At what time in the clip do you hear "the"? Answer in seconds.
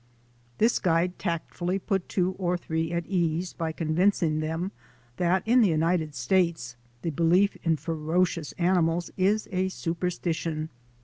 5.61-5.67, 7.03-7.11